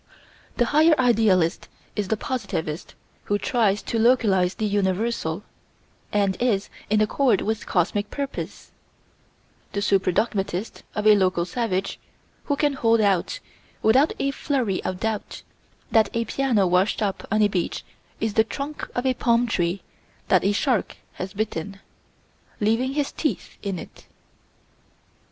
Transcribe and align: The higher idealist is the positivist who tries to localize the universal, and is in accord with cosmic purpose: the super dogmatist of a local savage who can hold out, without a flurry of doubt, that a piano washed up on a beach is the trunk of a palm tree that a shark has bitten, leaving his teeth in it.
The 0.57 0.65
higher 0.73 0.99
idealist 0.99 1.67
is 1.95 2.07
the 2.07 2.17
positivist 2.17 2.95
who 3.25 3.37
tries 3.37 3.83
to 3.83 3.99
localize 3.99 4.55
the 4.55 4.65
universal, 4.65 5.43
and 6.11 6.35
is 6.41 6.69
in 6.89 7.01
accord 7.01 7.41
with 7.41 7.67
cosmic 7.67 8.09
purpose: 8.09 8.71
the 9.73 9.81
super 9.83 10.11
dogmatist 10.11 10.81
of 10.95 11.05
a 11.05 11.13
local 11.13 11.45
savage 11.45 11.99
who 12.45 12.55
can 12.55 12.73
hold 12.73 12.99
out, 12.99 13.37
without 13.83 14.13
a 14.17 14.31
flurry 14.31 14.83
of 14.83 14.99
doubt, 15.01 15.43
that 15.91 16.09
a 16.15 16.25
piano 16.25 16.65
washed 16.65 17.03
up 17.03 17.27
on 17.31 17.43
a 17.43 17.47
beach 17.47 17.85
is 18.19 18.33
the 18.33 18.43
trunk 18.43 18.89
of 18.95 19.05
a 19.05 19.13
palm 19.13 19.45
tree 19.45 19.83
that 20.29 20.43
a 20.43 20.51
shark 20.51 20.97
has 21.13 21.33
bitten, 21.33 21.79
leaving 22.59 22.93
his 22.95 23.11
teeth 23.11 23.55
in 23.61 23.77
it. 23.77 24.07